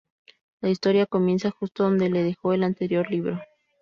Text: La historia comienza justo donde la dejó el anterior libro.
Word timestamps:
La 0.61 0.69
historia 0.71 1.05
comienza 1.05 1.51
justo 1.51 1.83
donde 1.83 2.09
la 2.09 2.23
dejó 2.23 2.53
el 2.53 2.63
anterior 2.63 3.11
libro. 3.11 3.39